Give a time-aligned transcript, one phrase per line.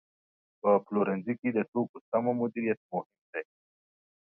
[0.61, 3.45] په پلورنځي کې د توکو سمه مدیریت مهم دی.